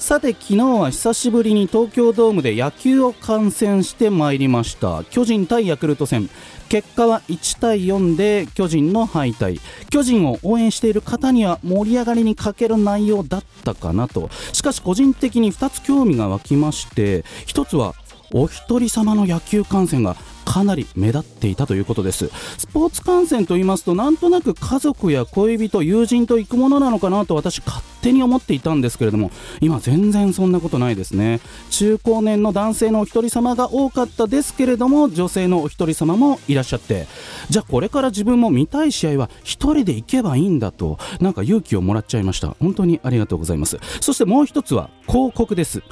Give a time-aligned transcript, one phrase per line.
[0.00, 5.04] さて昨日は久しぶりに東京ドームで野球を観戦してまいりました。
[5.10, 6.30] 巨人対ヤクルト戦。
[6.70, 9.60] 結果は1対4で巨人の敗退。
[9.90, 14.30] 巨人を応援している方には盛り上がりに欠ける内容だったかなと。
[14.54, 17.94] しかし個人的に2つ興味が湧きまして1つは
[18.32, 22.28] お一人様の野球観戦がかなり目立っていたということです。
[22.58, 31.40] スポーツ観戦と言いますとなんとなく家族や恋人友人と行くものなのかなと私勝手に思っていたんですけれども今全然そんなことないですね。
[31.70, 37.06] 中高年の男性のお一人様が多かったですけれども女性のお一人様もいらっしゃって
[37.48, 42.56] じゃあこれから自分も見たい試合は一人で行けばいいんだとなんか勇気をもらっちゃいました。
[42.60, 43.78] 本当にありがとうございます。
[44.00, 45.82] そしてもう一つは広告です。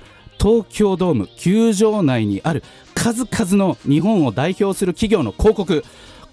[0.41, 2.63] 東京ドーム球場内にある
[2.95, 5.85] 数々の日本を代表する企業の広告。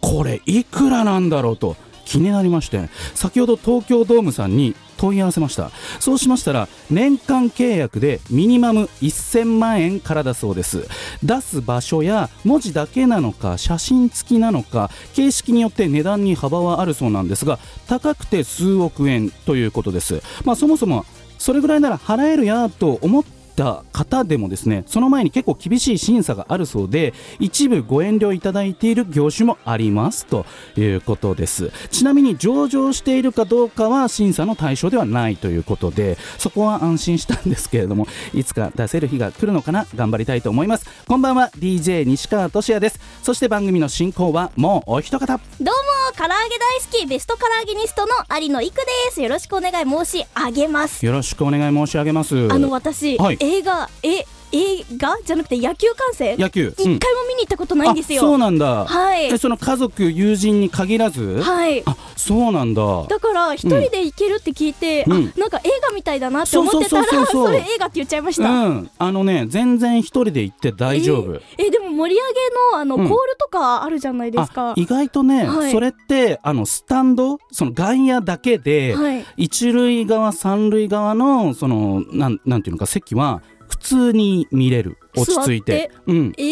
[0.02, 1.76] これいくらなんだろうと。
[2.06, 2.90] 気になりまして。
[3.16, 5.72] 先ほど東京ドームさんに問い合わせました。
[6.00, 10.88] そうしましたら年間契約でミニマム1000万円からだそうです。
[11.24, 20.22] 出す場所や文字だけなのか写真付きなのか形式によって値段に幅はあるそうなんですが高くて数億円ということです。
[20.46, 21.06] まあそもそも
[21.38, 23.24] それぐらいなら払えるやと思っ
[23.56, 30.46] た方でもですねその前に結構厳しい審査があるそうで一部ご遠慮いただいている業種もありますと
[30.76, 31.72] いうことです。
[31.90, 40.86] ちなみに上場しているかどうかは審査の対象ではないということでそこは安心したんですけれどもいつか出せる日が来るのかな頑張りたいと思います。
[41.08, 43.00] こんばんは DJ 西川俊也です。
[43.24, 45.26] そして番組の進行はもうお一方。
[45.28, 45.72] どうも
[46.18, 48.12] 唐揚げ大好きベスト唐揚げニストの
[48.42, 49.22] 有野育です。
[49.22, 51.06] よろしくお願い申し上げます。
[51.06, 52.52] よろしくお願い申し上げます。
[52.52, 53.38] あの私、はい。
[53.40, 55.18] 映画え映画？
[55.26, 56.38] じゃなくて野球観戦？
[56.38, 56.74] 野球。
[56.78, 56.98] 一回も
[57.28, 58.86] 見に行ったことないんですよ、あそうなんだ。
[58.86, 59.26] はい。
[59.26, 61.42] えその家族友人に限らず？
[61.42, 61.84] はい。
[61.86, 62.82] あそうなんだ。
[63.08, 65.14] だから一人で行けるって聞いて、うん。
[65.36, 68.92] あなんか映画みたいだなって思ってたらそれ映画って言っちゃいました、うん。
[68.98, 73.10] あのね全然一人で行って大丈夫、えでも盛り上げのあの、うん。
[73.10, 74.70] コールとかあるじゃないですか。
[74.72, 75.72] あ意外とね、はい。
[75.72, 77.40] それってあのスタンド？
[77.52, 79.26] その外野だけで、はい。
[79.36, 83.55] 一塁側三塁側のそのなんなんていうのか席は普
[83.86, 84.98] 通に見れる。
[85.16, 85.92] 落ち着いて。
[86.08, 86.34] うん。
[86.38, 86.44] え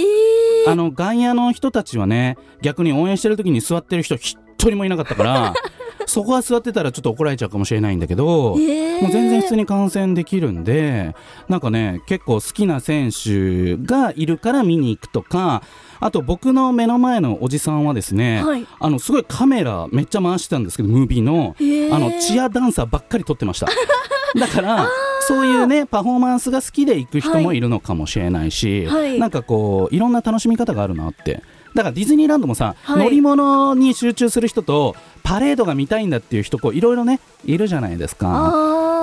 [0.68, 5.54] ー、あの外野の人たちはね逆に応援してる時に座ってる人一人もいなかったから
[6.06, 9.02] そこは座ってたらちょっと怒られちゃうかもしれないんだけど、えー。
[9.02, 11.16] もう全然普通に観戦できるんで
[11.50, 15.64] なんかね結構好きな選手がいるから見に行くとか
[16.00, 18.68] あと僕の目の前のおじさんはですね、はい。
[18.80, 21.56] あのすごいカメラめっちゃ回してたんですけどムービーの。
[21.60, 21.96] へー。
[21.96, 23.68] あのチアダンサーばっかり撮ってました。
[24.38, 24.90] だから
[25.28, 29.20] そういうねパフォーマンスが好きで行く人もいるのかもしれないし、はい。
[29.20, 31.42] なんかこういろんな楽しみ方があるなって。
[31.74, 33.04] だからディズニーランドもさ、はい。
[33.04, 38.54] 乗り物に集中する人とパレードが見たいんだっていう人こういろいろねいるじゃないですか。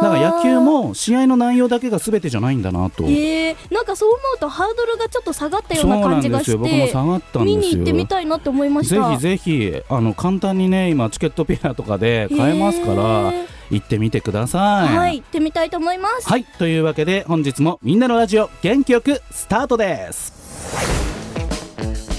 [0.02, 6.58] だから野球も試合の内容だけが全てじゃないんだなと、えー、なんかそう思うとハードルがちょっと下がったようなな感じがんですよ。
[6.58, 7.56] 僕もして下がったんですよ。
[7.56, 9.08] 見に行ってみたいなって思いました。
[9.08, 20.32] ぜひぜひあの簡単にね今チケットペアとかで買えますからへー行ってみてくださいはい行ってみたいと思いますはいというわけで本日もみんなのラジオ元気よくスタートです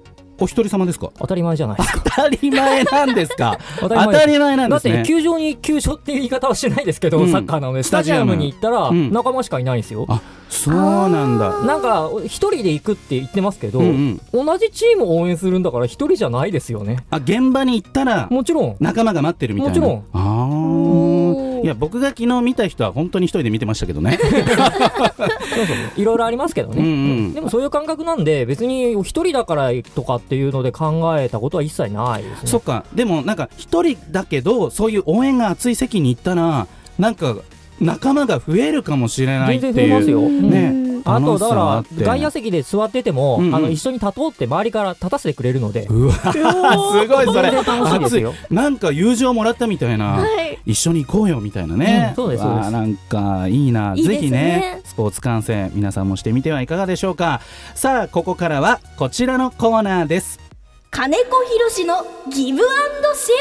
[0.43, 1.11] お一人様ですか？
[1.19, 2.03] 当たり前じゃないですか。
[2.05, 3.59] 当たり前なんですか？
[3.81, 7.31] 当当たり前なんだってですね球場に球場っていう言い方はしないですけど、うん。
[7.33, 9.13] サッカーなのでスタジアムに行ったらうん。
[9.13, 10.07] 仲間しかいないんですよ。
[10.09, 10.21] あ
[10.53, 11.63] そうなんだ。
[11.65, 14.47] なんか一人で行くって言ってますけど、うんうん。
[14.47, 16.99] 同じチームを応援するんだから一人じゃないですよね。
[17.11, 18.77] あ現場に行ったらもちろん。
[18.79, 19.81] 仲間が待ってるみたいな。
[19.81, 20.05] もちろん。
[20.13, 24.19] ああいや僕が昨日見た人は本当に一人で見てましたけどね。
[24.21, 25.77] そうそう。
[25.97, 26.89] いろいろありますけどね、うんう
[27.29, 27.35] ん。
[27.35, 32.49] でもそういう感覚なんで別に一人だからとかっていうので考えたことは一切ないですね。
[32.49, 32.85] そっか。
[32.95, 36.67] でもなんか一人だけどそういう応援が熱い席に行ったら
[36.99, 37.37] なんか
[37.83, 45.87] 仲間が増えるかもしれないっていう全然増えますよ、ねあとだから外野席で座ってても、うんうんあの一緒に立とうって周りから立たせてくれるので。
[45.87, 46.29] うわす
[47.09, 47.51] ごいそれ。
[47.51, 48.31] 楽しいですよ。
[48.31, 48.55] 熱い。
[48.55, 50.59] なんか友情もらったみたいな、はい。
[50.65, 52.71] 一緒に行こうよみたいなね、うんそうですそうです。
[52.71, 53.95] なんかいいな。
[53.95, 54.03] ね。
[54.03, 57.41] ぜひねスポーツ観戦皆さんもしてみてはいかがでしょうか。
[57.75, 60.39] さあここからはこちらのコーナーです。
[60.91, 63.33] 金子ひろしのギブアンドシ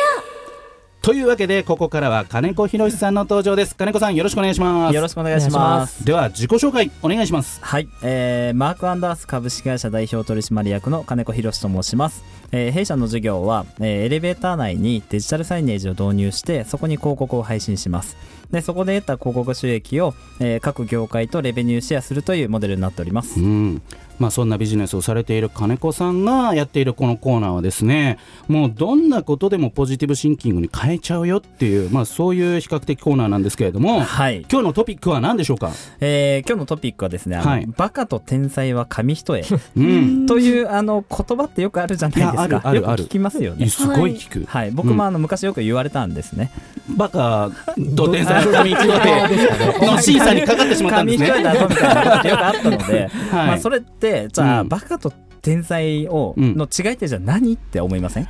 [1.01, 6.05] というわけでここからは金子博さんの登場です金子さんよろしくお願いしますよろしくお願いします。
[6.05, 12.23] では自己紹介お願いしますはい、えー、マークアンダース株式会社代表取締役の金子博と申します。
[12.51, 18.17] えー弊社の事業は、えーエレベーター内にデジタルサイネージを導入して、そこに広告を配信します。
[18.51, 23.39] で、そこで得た広告収益を、えー各業界とレベニューシェアするというモデルになっております。
[23.39, 23.81] うん
[24.21, 37.65] まあ、そんなビジネスをされている金子さんがやっているこのコーナーはですねもうどんなことでもポジティブシンキングに変えちゃうよっていう、まあ、そういう比較的コーナーなんですけれどもはい、今日のトピックは何でしょうか、えー今日のトピックはですね、はい。
[37.65, 39.43] バカと天才は紙一重。
[39.77, 42.69] うん、というあの言葉ってよくあるじゃないですいやあるか。
[42.69, 43.05] あるある。
[43.05, 43.69] 聞きますよね。
[43.69, 46.51] すごい聞く、はい、僕もあの昔よく言われたんですね。
[46.89, 47.49] バカ
[47.95, 51.29] と天才の紙一重の審査にかかってしまったんですね。
[51.29, 53.47] 紙一重だぞみたいなよくあったので、 はい。
[53.47, 54.69] まあそれってじゃあ、うん。
[54.69, 55.11] バカと
[55.41, 58.27] 天才を、うんの違いってじゃあ何って思いません、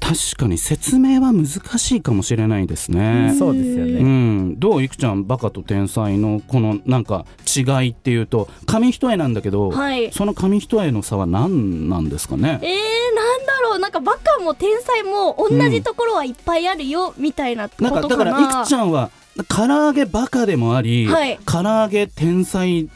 [0.00, 1.46] 確かに説明は難
[1.78, 3.34] しいかもしれないですね。
[3.38, 7.24] そうですようね、ん、どういくちゃんバカと天才のこのなんか
[7.56, 10.12] 違いっていうと紙一重なんだけど、はい。
[10.12, 12.60] その紙一重の差は何なんですかね？
[12.62, 12.68] えー、
[13.16, 13.78] なんだろう。
[13.78, 17.90] なんかバカも天才も同じところはいっぱいあるよ、みたいなことな。
[17.90, 17.94] ん。
[17.94, 19.10] かなかだからいくちゃんは
[19.48, 21.38] 唐揚げバカでもあり、はい。
[21.46, 22.88] 唐揚げ天才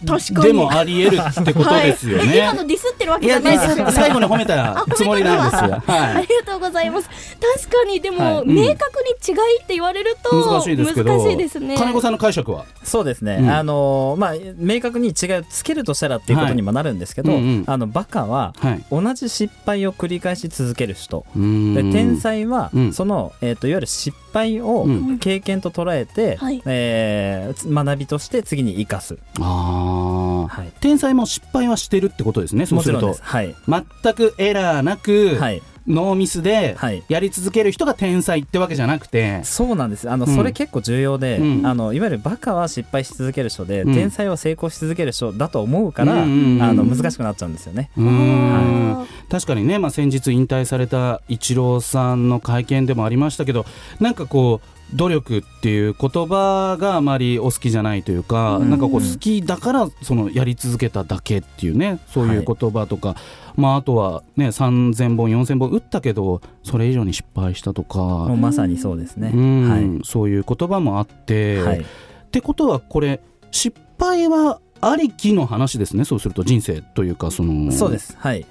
[0.42, 2.38] でもあり得るってことですよはい。
[2.38, 3.92] 今のディスってるわけじゃないですよね。
[3.92, 5.82] 最後に褒めたつもりなんですよ。
[5.86, 6.26] あはい。
[6.26, 7.08] りがとうございます。
[7.08, 8.42] 確かにでも、はい。
[8.42, 8.54] うん。
[8.54, 11.76] 明確に違いって言われると難しいですけど難しいですね。
[11.76, 12.64] 金子さんの解釈は？
[12.82, 13.50] そうですね、うん。
[13.50, 17.40] あのまあ明確に違いをつけるとしたらっていうことにもなるんですけど、はい。
[17.40, 17.64] うんうん。
[17.66, 18.84] あのバカははい。
[18.90, 21.24] 同じ失敗を繰り返し続ける人。
[21.34, 21.40] で
[21.82, 22.92] 天才は、うん。
[22.92, 24.29] その、えー、といわゆる失敗
[24.62, 25.18] をうん。
[25.18, 26.62] 経験と捉えて、はい。
[26.66, 30.48] えー学びとして次に生かす、あー。
[30.48, 33.08] はい、天才も失敗はしてるってことですねそうすると。
[33.08, 33.84] もちろんです、はい。
[34.02, 37.02] 全くエラーなく、はい、ノーミスではい。
[37.08, 40.08] やり続ける人が天才ってわけじゃなくて、そうなんです。
[40.08, 40.34] あの、うん。
[40.34, 41.66] それ結構重要で、うん。
[41.66, 47.90] あのいわゆるバカは失敗し続ける人で、うん天才は成功し続ける人だと思うから、うんうんうんあの難しくなっちゃうんですよね。
[47.96, 53.64] うーんあ確かにね、まあ、先日引退されたイチローさんの会見でもありましたけど
[54.00, 63.16] なんかこう努力っていう言葉があまりお好きじゃないというか、うんなんかこう好きだからそのやり続けただけっていうねそういう言葉とか、
[63.56, 67.98] まあ、あとは、ね、3000本4000本打ったけどそれ以上に失敗したとか、
[68.36, 69.32] まさにそうですね。
[69.34, 71.84] うんはいそういう言葉もあって、はい
[72.30, 73.20] ってことはこれ
[73.50, 78.16] 失敗はありきの話ですねそうすると人生というかそのそうです。
[78.18, 78.46] はい。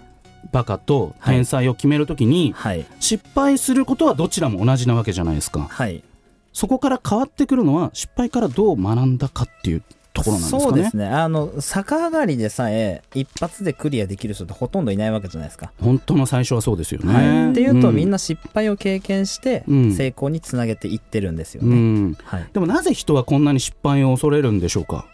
[0.52, 2.86] バカと天才を決めるときに、はい。
[3.00, 6.04] 失敗することはどちらも同じなわけじゃないですかはい。
[6.54, 10.64] そこから変わってくるのは失敗からどう学んだかっていうところなんですかね。
[10.64, 11.08] そうですね。
[11.08, 15.72] あの、逆上がりでさえ、一発でクリアできる人ってほとんどいないわけじゃないですか。
[15.82, 19.94] 本当の最初はそうですよね、はい、っていうと、みんな、な失敗を経験してうん。
[19.94, 21.76] 成功につなげていってるんですようね。
[21.76, 25.06] ん、はい、でもなぜ人はこんなに失敗を恐れるんでしょうか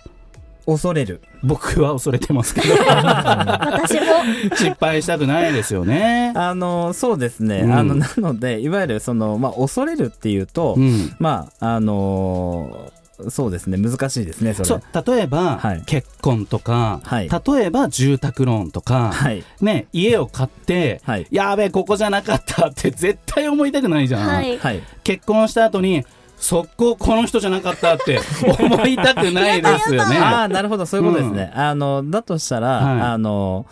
[0.66, 1.22] 恐れる。
[1.44, 2.74] 僕は恐れてますけど。
[2.84, 4.02] 私も。
[4.56, 6.34] 失敗したくないですよね。
[6.36, 7.74] あのそうですね、うん。
[7.74, 11.16] あのなのでいわゆるその、まあ、恐れるっていうと、うん。
[11.20, 12.92] まああの
[13.30, 13.78] そうですね。
[13.78, 14.66] 難しいですねそれ。
[14.66, 15.16] そう。
[15.16, 15.84] 例えば、はい。
[15.86, 17.30] 結婚とか、はい。
[17.30, 19.44] 例えば住宅ローンとか、はい。
[19.62, 21.28] ね、家を買って、はい。
[21.32, 24.60] やべえここじゃなかったって絶対思いたくないじゃん、
[25.04, 26.06] 結婚した後に
[26.38, 28.20] 速攻この人じゃなかったって
[28.60, 30.18] 思いたくないですよね。
[30.18, 33.02] ああなるほどそういうことですね、あのだとしたら、はい。
[33.02, 33.66] あの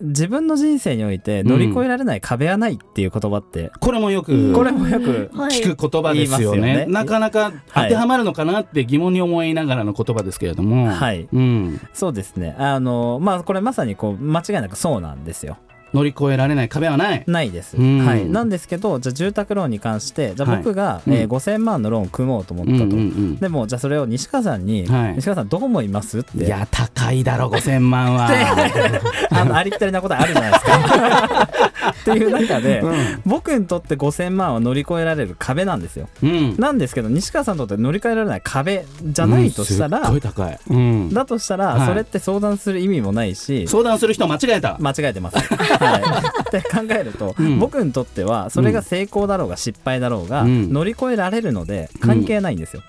[0.00, 5.60] 自分の人生において乗り越えられない壁はないっていう言葉って、これもよくこれもよくはい。
[5.60, 6.60] 聞く言葉ですよね。
[6.62, 6.86] 言いますよね。
[6.86, 10.86] なかなか当てはまるのかなって疑問に思いながらの言葉ですけれども。
[10.86, 11.28] はい。
[11.32, 11.80] うん。
[11.92, 12.54] そうですね。
[12.58, 15.58] あのまあこれまさにこう間違いなくそうなんですよ
[15.94, 17.24] 乗り越えられない壁はない。
[17.26, 18.04] ないです、うん。
[18.04, 25.14] はい、なんですけどじゃあ住宅ローンに関してじゃあ僕が、はいえー5000万のローンを組もうと思ったと、うんうんうんでもじゃあそれを西川さんに、はい。
[25.14, 26.44] 西川さんどう思いますって。
[26.44, 28.28] いや高いだろ5000万は。
[29.30, 31.48] あのありきたりなことあるじゃないですか
[31.90, 32.82] っていう中で、
[33.24, 36.08] 僕にとって5000万は乗り越えられる壁なんですよ。
[36.22, 36.56] うん。
[36.58, 40.04] なんですけど西川さんにとって乗り換えられない壁じゃないとしたら、うん。
[40.04, 41.86] すっごい高い、うん、だとしたら、はい。
[41.88, 45.38] それって相談する意味もないし相談する人間違えた、間違えてます。
[45.54, 47.58] はい、って考えると、うん。
[47.58, 50.72] 僕にとってはそれが成功だろうが失敗だろうが、うん。
[50.72, 52.82] 乗り越えられるので関係ないんですよ、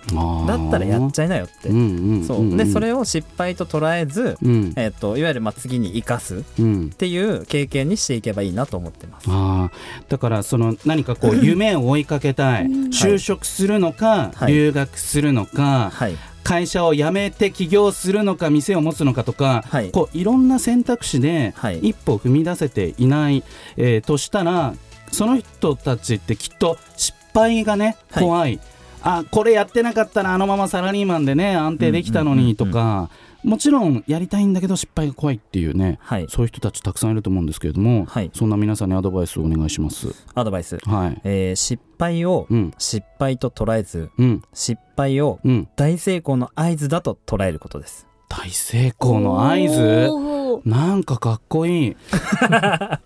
[0.48, 2.58] だったらやっちゃいなよって、うんうんそう。
[2.58, 4.74] でそれれを失敗と捉えず、うん。
[4.76, 6.90] えっといわゆるまあ次に生かすっうん。
[6.90, 9.28] ていう経験にしていけばいいなと思ってます。
[9.30, 10.12] あー。
[10.12, 12.66] だからその何かこう夢を追いかけたい。
[12.66, 14.54] 就職するのか、はい。
[14.54, 19.92] 留学するのか、はい、会社を辞めて起業するのか店を持つのかとか、はい。
[19.92, 21.80] こういろんな選択肢ではい。
[21.80, 23.44] 一歩踏み出せていない、
[23.78, 24.74] えーとしたら
[25.12, 28.24] その人たちってきっと失敗がねはい。
[28.24, 28.60] 怖い、
[29.02, 33.10] あこれやってなかったらあのままサラリーマンでね安定できたのにとか、
[33.44, 40.14] もちろんやりたいんだけど失敗が怖いっていうねはい、そういう人たちたくさんいると思うんですけれども、はいそんな皆さんにアドバイスをお願いします。
[40.36, 41.22] アドバイス、はい。
[41.24, 42.74] えー失敗をうん。
[42.78, 44.42] 失敗と捉えずうん。
[44.54, 45.68] 失敗をうん。
[45.76, 48.08] 大成功の合図だと捉えることです。
[48.30, 50.39] 大成功の合図？
[50.66, 51.98] なんかかっこいい。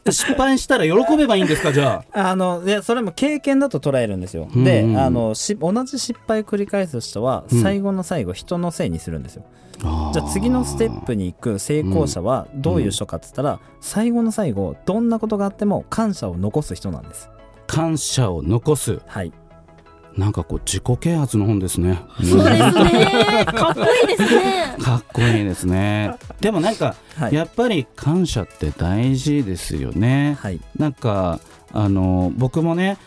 [0.09, 2.35] 失敗したら喜べばいいんですか、じゃあ？
[2.35, 4.47] のいやそれも経験だと捉えるんですよ。
[4.53, 9.43] うんでうんあのし同じ失敗を繰り返す人はうん最後の最後人のせいにするんですよ。
[9.83, 10.11] あ。
[10.13, 17.29] じゃあ次のステップに行く成功者はどういう人かって言ったら最後の最後どんなことがあっても感謝を残す人なんです。
[17.67, 18.99] 感謝を残す。
[19.07, 19.31] はい。
[20.17, 22.01] なんかこう自己啓発の本ですね。
[22.23, 26.15] そうですね かっこいいですねかっこいいですね。
[26.39, 27.33] でもなんか、はい。
[27.33, 30.37] やっぱり感謝って大事ですよね。
[30.41, 30.59] はい。
[30.77, 31.39] なんか
[31.71, 32.97] あの僕もね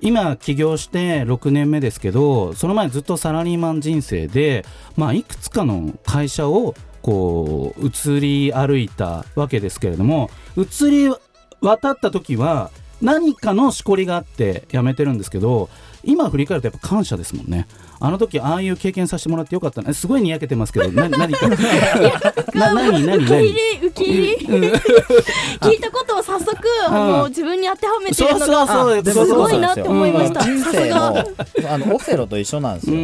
[0.00, 4.64] 今起業して6年目ですけどその前ずっとサラリーマン人生で、
[4.96, 11.14] まあ、いくつかの会社をこう移り歩いたわけですけれども移り
[11.60, 12.70] 渡った時は
[13.00, 15.68] 何かのしこりがあって辞めてるんですけど
[16.06, 17.66] 今振り返るとやっぱ感謝ですもんね。
[17.98, 19.92] あの時ああいう経験させてもらってよかったな。
[19.94, 21.48] すごいにやけてますけどな 何か。
[22.54, 24.64] な何何受け入何れ受け入れうん。
[25.68, 26.56] 聞いたことを早速
[26.88, 30.40] あの自分に当てはめてそうるのがそうそうでもすごいなって思いました。
[30.42, 31.28] 人生も
[31.68, 32.94] あのオセロと一緒なんですう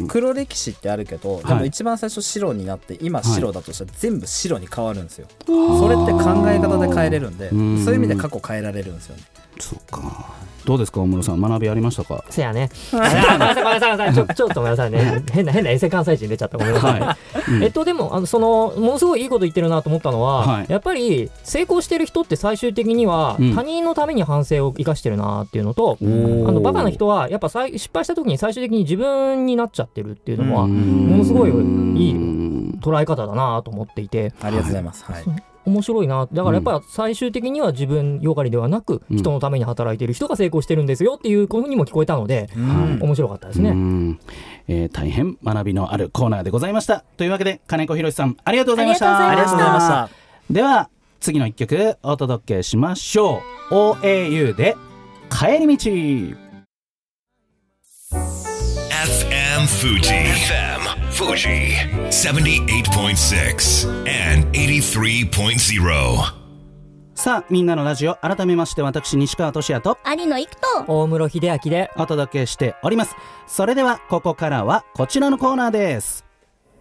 [0.00, 0.06] よ。
[0.08, 7.84] 黒歴史ってあるけど、でも一番最初白になって今白だとしたら全部白に変わるんですよ、それって考え方で変えれるんで、うん。
[7.84, 9.22] そういう意味で過去変えられるんですよね。
[9.60, 10.32] そうか。
[10.64, 11.40] どうですか大室さん？
[11.40, 12.22] 学びありましたか？
[12.30, 12.68] せやね。
[12.92, 14.27] あごめんなさい、ごめんなさい、ごめんなさい。
[14.34, 15.22] ちょっとごめんなさいね。
[15.32, 16.58] 変な、変な衛星関西人出ちゃった。
[16.58, 17.00] ごめんなさい。
[17.00, 17.62] はい、うん。
[17.62, 20.66] えっと、でも、あの、その、ものすごいいいこと言ってるなと思ったのは、はい。
[20.68, 23.54] やっぱり、成功してる人って最終的には、うん。
[23.54, 31.06] 他人のために反省を生かしてるなっていうのと、あの、バカな人は、やっぱさい失敗した時に最終的に自分になっちゃってるっていうのは、うん。
[31.08, 35.24] ものすごいいいうん捉え方だなと思っていて、ありがとうございます、はい
[35.68, 36.28] 面白いな。
[36.32, 39.18] だからやっぱ最終的には自分よがりではなく、うん。
[39.18, 43.70] 人のために働いている人が成功してるんですよっていうふうにも聞こえたので、うん面白かったですね。
[43.70, 44.20] うん。
[44.68, 47.04] えー大変学びのあるコーナーでございました。
[47.16, 49.28] というわけで金子博さんありがとうございました。
[49.28, 50.02] ありがとうございました。
[50.02, 50.54] ありがとうございました。
[50.54, 53.74] では次の一曲お届けしましょう。
[53.74, 54.76] OAU で
[55.30, 55.90] 帰り道。
[58.90, 60.00] FM Fuji.
[60.00, 60.77] FM
[61.18, 61.74] Fuji.
[62.10, 66.16] 78.6 and 83.0.
[67.16, 73.16] さあみんなのラジオ改めまして私西川俊也と有野育と大室秀明で、お届けしております
[73.48, 76.24] それではここからはこちらのコーナーです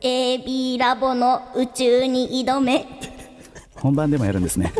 [0.01, 3.16] AB ラボの宇宙に挑め
[3.79, 4.73] 本番でもやるんですね。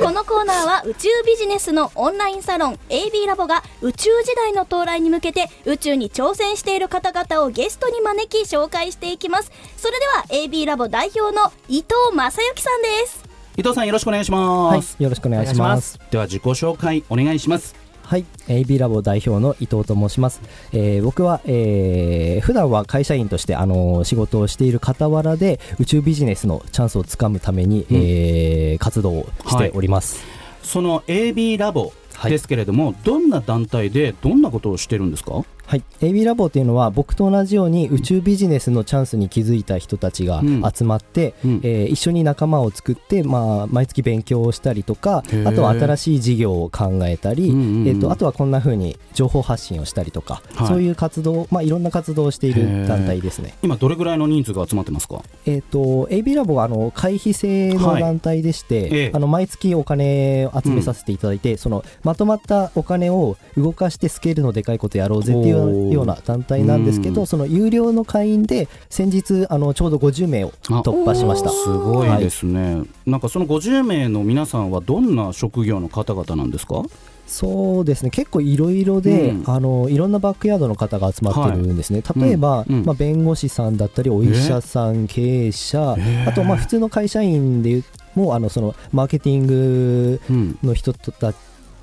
[0.00, 9.52] このコーナーは宇宙ビジネスのオンラインサロン AB ラボが宇宙時代の到来に向けて宇宙に挑戦している方々をゲストに招き紹介していきます。
[9.76, 13.24] それでは AB ラボ代表の伊藤正幸さんです。
[13.56, 16.00] 伊藤さんよろしくお願いします、よろしくお願いします。
[16.10, 20.40] では自己紹介お願いしますはい、AB ラボ代表の伊藤と申します。
[20.72, 27.96] えー僕は、えー普段は会社員として、あのー仕事をしている傍らで宇宙ビジネスのチャンスをつかむために、うん。
[27.96, 30.22] えー活動をしております。
[30.62, 32.30] その AB ラボはい。
[32.30, 35.42] ですけれども、どんな団体でどんなことをしてるんですか？
[35.66, 40.62] はい、AB ラボっていうのは僕と同じように宇宙ビジネスのチャンスに気づいた人たちがうん。
[40.72, 41.60] 集まって、うん。
[41.62, 47.88] えー一緒に仲間を作って、まあ、毎月勉強をしたりとかあとは新しい事業を考えたり、うんうんうん。
[47.88, 50.66] えー、とあとはこんな風に情報発信をしたりとか、はい。
[50.68, 53.54] そういう活動、まあ、いろんな活動をしている団体ですね。
[53.62, 55.22] 今どれぐらいの人数が集まってますか？
[55.46, 59.10] えー、と AB ラボはあの会費制の団体でして、ええ。
[59.14, 67.14] あの毎月お金を集めさせていただいて、そのまとまったお金を動かしてスケールのでかいことやろうぜっていうおーような団体なんですけうん。
[67.14, 71.50] どその有料の会員で先日あのちょうど50名を突破しました。
[71.50, 76.82] すごいですね、なんかその50名の皆さんはどんな職業の方々なんですか？
[77.26, 78.10] そうですね。
[78.10, 79.50] 結構いろいろで、うん。
[79.50, 82.78] あのいろんなバックヤードの方が集まってるんですね、例えば、うん。
[82.80, 82.84] うん。
[82.84, 86.28] まあ、弁護士さんだったりお医者さん、経営者、えー。
[86.28, 87.82] あとまあ普通の会社員で
[88.14, 90.58] もあのそのマーケティングうん。
[90.62, 91.34] の人だっ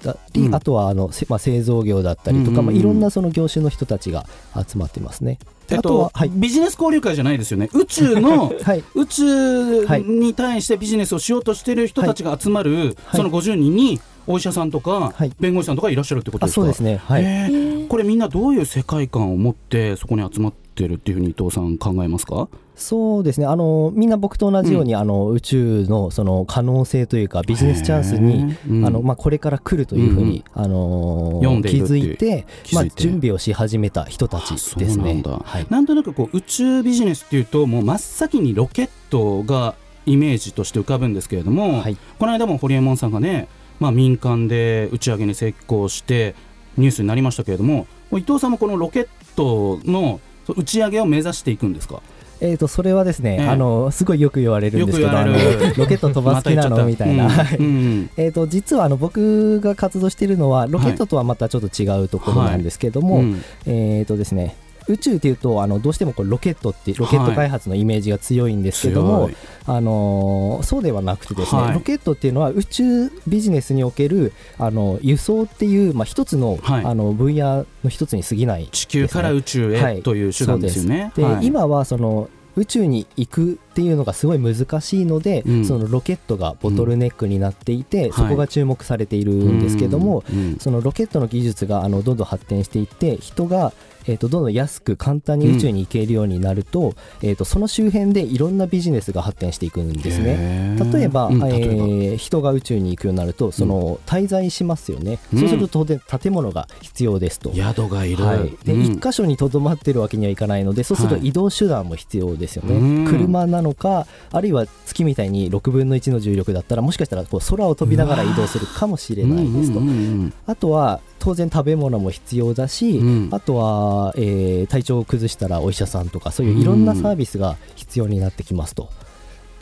[0.03, 0.55] たり、うん。
[0.55, 2.65] あとはあの、せまあ、製造業だったりとか、うんうんうん。
[2.67, 5.39] まあ、いろんなその業種の人たちが集まってますね。
[5.67, 6.29] でえっあとはと、はい。
[6.33, 7.69] ビジネス交流会じゃないですよね。
[7.73, 8.83] 宇宙の はい。
[8.95, 12.95] 宇宙に対してビジネスをしようとしてる人たちが集まる、はい。
[13.17, 15.31] その50人にお医者さんとか、はい。
[15.39, 16.61] 弁護士さんとかいらっしゃるってことですか？
[16.61, 17.23] あそうですね、はい。
[17.23, 17.87] へー。
[17.87, 22.47] これみんなどういう世界観を持ってそこに集まってるっていうふうに伊藤さん考えますか？
[22.75, 23.45] そうですね。
[23.45, 32.03] あのみんな僕と同じように、あの宇宙のその可能性というかビジネスチャンスに、あのまあ、これから来るというふうに、あの読んでい気るっていう。
[32.09, 35.31] づいてまあ準備をし始めた人たちですあそうなねんだ。
[35.31, 35.67] はい。
[35.69, 39.75] なんとなくこう宇宙ビジネスっていうともう真っ先にロケットが
[40.05, 41.97] イメージとして浮かぶんですけれども、はい。
[42.17, 43.47] この間もホリエモンさんがね、
[43.79, 46.35] まあ、民間で打ち上げに成功して
[46.77, 50.19] ニュースになりましたけれども伊藤さんもこのロケットの
[50.55, 52.01] 打ち上げを目指していくんですか？
[52.43, 53.47] えー、とそれはですね、ええ。
[53.49, 55.39] あのすごいよく言われるんですけどあのロ
[55.85, 56.85] ケット飛ばす気なの？
[56.85, 57.27] みたいな。
[57.59, 57.65] うん。
[57.65, 58.09] うん。
[58.17, 63.43] えー、と実はあの僕が活動しているのはロケットとはまたちょっと違うところなんですけども、うん。
[63.67, 64.55] えーとですね、
[64.87, 69.35] 宇宙っていうとあのどうしてもこうロケットってロケット開発のイメージが強いんですけども、強い。
[69.67, 71.73] あのーそうではなくてですね、はい。
[71.73, 76.85] ロケットっていうのは宇宙ビジネスにおけるあの輸送っていう、まあ、一つの,、はい。
[76.85, 81.11] あの分野の一つに過ぎない地球から宇宙はいへという手段ですよね。
[81.15, 81.45] で、はい。
[81.45, 85.65] 今はその宇宙に行くっていうのがすごい難しいので、うん。
[85.65, 88.13] そのロケットがボトルネックになっていて、ん。
[88.13, 90.39] そこが注目されているんですけども、うん。
[90.39, 90.57] うん。
[90.57, 93.73] そのロケットの技術があのどんどん発展していって人が、
[94.07, 100.77] えー、とどんどん安く簡単に宇宙に行けるようになると,、えー、とその周辺でいろんなビジネスが発展していくんですね。
[100.93, 105.39] 例えば、うんえー人が宇宙に行くようになるとその滞在しますよね、うん。
[105.39, 107.53] そうすると当然建物が必要ですと。
[107.53, 108.81] 宿がいる、はい、でうん。
[108.81, 113.05] 一箇所にとどまってるわけにはいかないのでそうするとはい移動手段も必要ですよね、うん。
[113.05, 120.33] 車なのかあるいは月みたいに6分の1の重力だったらもしかしたらこう空を飛びながら移動するかもしれないですと、うんうんうん。
[120.45, 123.29] あとは当然食べ物も必要だし、うん。
[123.31, 128.89] あとは、えー体調を崩したらお医者さんとかそういういろんなサービスが必要になってきますと。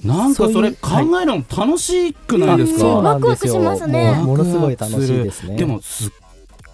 [0.04, 0.90] なんかそれ考
[1.22, 3.56] えるの楽しくないですか、そうなんですよ。
[3.56, 4.14] ワクワクしますね。
[4.24, 5.58] ものすごい楽しいですね。
[5.58, 6.12] でもすっ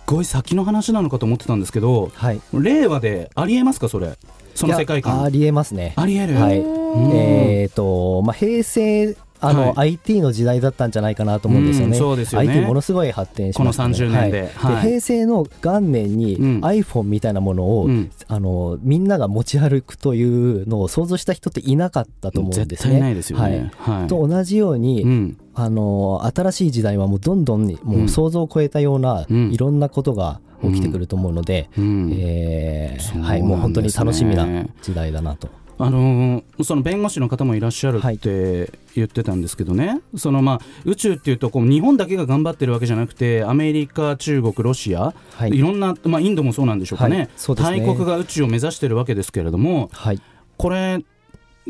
[0.06, 4.16] ごい先の話なのかと思ってたんですけどはい、令和でありえますかそれ？
[4.54, 5.94] その世界いやあ観りえますね。
[5.96, 6.60] ありえる、はい。
[6.60, 7.12] うん。
[7.12, 9.90] えーとまあ、平成あの、はい。
[9.92, 11.94] IT の時代だったんじゃないかなと思うんですよね。
[11.94, 12.50] うんそうですよね。
[12.50, 14.52] IT ものすごい発展しました、ね、この30年で。
[14.56, 14.76] はい。
[14.76, 14.88] はい。
[14.88, 16.62] 平成の元年にうん。
[16.62, 18.12] iPhone みたいなものを、うん。
[18.28, 22.66] あのみんなが持ち歩くというのを想像した人っていなかったと思うんですね。
[22.66, 24.08] 絶対ないですよね、はい。
[24.08, 25.38] と同じように、うん。
[25.58, 29.52] あの新しい時代はもうどんどんにもう想像を超えたような、うん。
[29.52, 32.12] いろんなことが起きてくると思うので、うん。
[32.14, 34.46] えはい、もう本当に楽しみな
[34.82, 35.50] 時代だなと。
[35.78, 38.16] あのーその弁護士の方もいらっしゃるはい。
[38.16, 45.50] って言ってたんですけどね、そのまあ宇宙っていうとこう日本だけが頑張ってるわけじゃなくてアメリカ、中国、ロシア、はい。
[45.50, 47.30] い、ろんな、まあ、インドもそうなんでしょうかね,、はい。
[47.36, 47.80] そうですね。
[47.82, 50.22] 大国が宇宙を目指してるわけですけれどもはい。
[50.58, 51.04] これ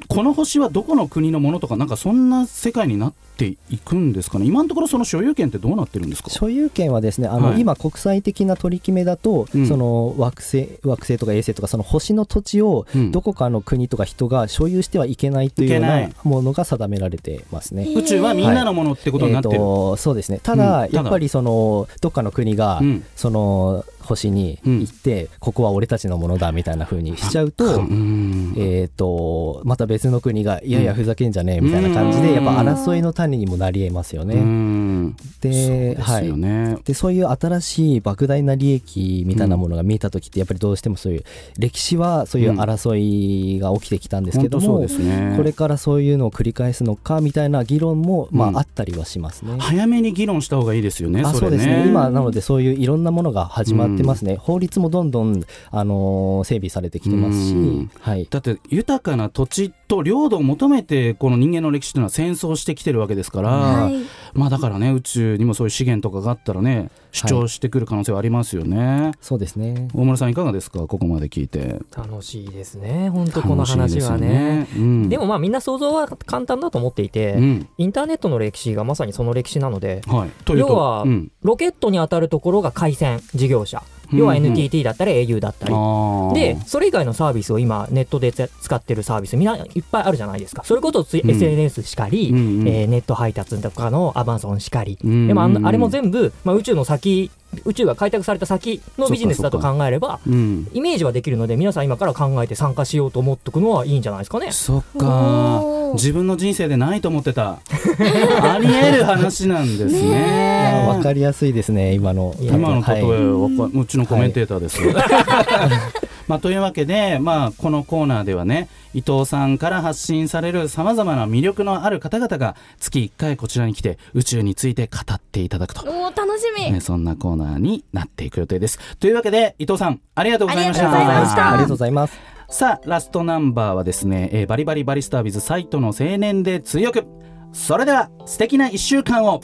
[0.07, 4.45] この星はどこの国のものとかなんかそんな世界になっていくんですかね。
[4.45, 6.29] 今のところその所有権ってどうなってるんですか？
[6.29, 7.59] 所有権はですねあの、はい。
[7.59, 9.67] 今国際的な取り決めだと、うん。
[9.67, 13.11] その惑星惑星とか衛星とかその星の土地をうん。
[13.11, 17.91] どこかの国とか人が所有してはいけないというようなものが定められてますね。
[17.93, 20.39] 宇宙はみんなのものってことになってる、えーとそうですね。
[20.41, 20.87] ただ、うん。
[20.87, 21.03] ただ。
[21.03, 23.03] やっぱりそのどっかの国が、うん。
[23.15, 28.53] その星に行って、ここは俺たちのものだみたいな風にしちゃうと,、うん。
[28.55, 32.35] えー、とまた別の国がいやいやふざけんじゃねえみたいな感じで、うん。
[32.35, 34.35] やっぱ争いの種にもなりえますようね。
[34.35, 36.83] んそうでですはい。
[36.83, 41.23] でそういう新しい莫大な利益みたいなものが見えた時ってやっぱりどうしてもそういう
[41.57, 45.33] 歴史はそういう争いが起きてきたんですけども、うですね。
[45.37, 48.57] これからそういうのを繰り返すのかみたいな議論も、まうん。
[48.57, 49.55] あ、あったりはしますね。
[49.59, 51.85] 早めに議論した方がいいですよね、あそうですね。
[51.87, 57.91] 今なのでそういういろんなものが始まっってますね、法律もどんどん、あのー整備されてきてますし、うん。
[57.99, 64.03] はい、だって豊かな土地と領土を求めてこの人間の歴史というのは戦争してきてるわけですから、はい。
[64.35, 69.87] まあだからね宇宙にもそういう資源とかがあったらね主張してくる可能性はありますよね、そうですね。
[69.93, 70.85] 大村さんいかがですか？
[70.85, 71.79] ここまで聞いて。
[71.95, 73.09] 楽しいですね。
[73.09, 74.67] 本当この話はね。
[74.75, 77.69] うん、でもまあみんな想像は簡単だと思っていて、うん。
[77.77, 81.31] インターネットの歴史がまさにその歴史なのではい、要はうん。
[81.41, 83.81] ロケットに当たるところが回線事業者。
[84.13, 86.33] 要はうんうん NTT だったり au だったり、あー。
[86.35, 90.63] でそれ以外のサービスを今ネットでつ使ってるサービスみんないっぱいあるじゃないですか。
[90.63, 91.31] それこそつ、うん。
[91.31, 92.67] SNS しかり、うんうん。
[92.67, 95.27] えーネット配達とかのアマゾンしかり、うんうんうん。
[95.27, 97.31] でもあのあれも全部、まあ、宇宙の先
[97.63, 100.67] 宇宙が開拓された先のビジネスだと考えればうん。
[100.73, 104.51] イメージはできるので皆さん今から考えて参加しようと思っとくのはいいんじゃないですかね。
[104.51, 105.63] そっか。
[105.93, 107.59] 自分の人生でないと思ってた。
[108.41, 110.85] ありえる話なんですね。
[110.87, 112.35] わかりやすいですね、今の。
[112.39, 114.81] 今の例え、はうちのコメンテーターです、
[116.27, 128.79] まあ、というわけで、まあ、このコーナーではね伊藤さんから発信されるさまざまな魅力のある方々が月1回こちらに来て宇宙について語っていただくと、おー楽しみ、ねそんなコーナーになっていく予定です。
[128.97, 130.91] というわけで伊藤さんありがとうございました。
[130.91, 131.47] ありがとうございました。
[131.47, 132.19] ありがとうございます。
[132.47, 137.05] さあラストナンバーはですね、えーバリバリバリスタービズサイトの青年で強く。
[137.53, 139.41] それでは素敵な1週間を。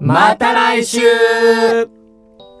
[0.00, 1.00] また来週。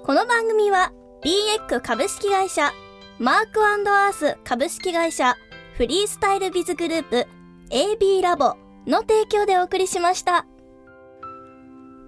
[0.04, 0.92] この番組は
[1.22, 2.72] BX 株式会社
[3.18, 5.36] マークアース株式会社
[5.78, 7.26] フリースタイルビズグループ
[7.70, 10.46] AB ラボの提供でお送りしました。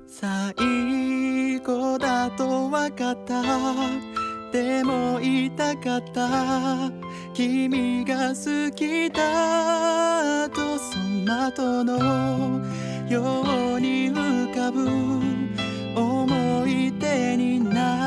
[0.07, 3.43] 最後だと分かった。
[4.53, 6.91] でも言いたかった。
[7.33, 12.61] 君が好きだとその後の
[13.09, 14.87] ように浮かぶ
[15.99, 17.98] 思い出に涙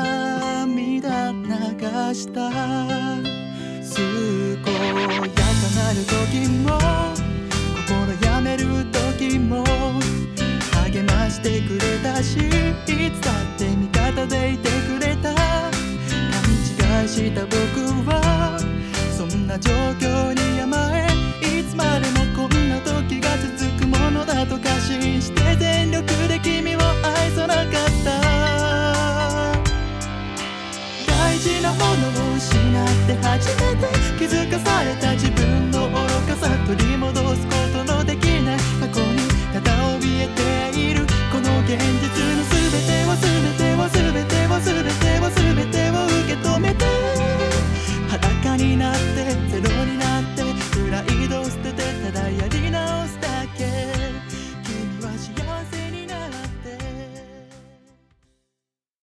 [1.92, 2.54] 出した健
[4.48, 4.70] やか
[5.76, 6.78] なる時も
[7.86, 9.62] 心やめる時も
[10.84, 15.42] 励ましてくれたしいつだって味方でいてくれた勘
[17.02, 17.56] 違いした僕
[18.08, 18.58] は
[19.14, 21.11] そんな状況に甘え
[31.84, 33.86] のを失って初めて
[34.18, 35.96] 気づかされた自分の愚
[36.28, 37.71] かさ取り戻すこと